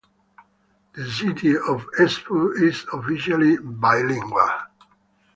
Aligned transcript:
The 0.95 1.05
city 1.11 1.55
of 1.55 1.85
Espoo 1.99 2.55
is 2.59 2.87
officially 2.91 3.57
bilingual. 3.59 4.49